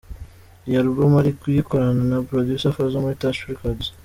Iyi 0.67 0.77
Album 0.83 1.11
ari 1.21 1.31
kuyikorana 1.39 2.03
na 2.11 2.17
Producer 2.29 2.71
Fazzo 2.75 2.97
muri 3.03 3.19
Touch 3.21 3.39
Recods. 3.49 3.85